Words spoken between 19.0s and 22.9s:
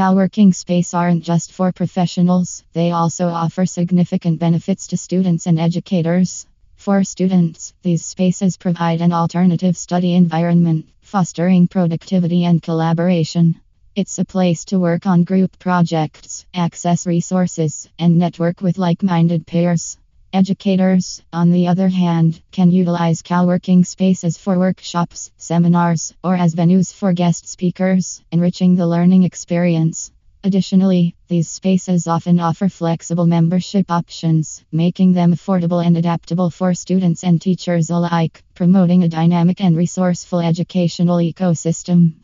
minded peers. Educators, on the other hand, can